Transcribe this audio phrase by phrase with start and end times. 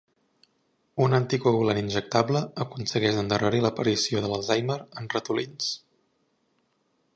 [1.03, 5.71] Un anticoagulant injectable aconsegueix d'endarrerir l'aparició de l'Alzheimer en ratolins.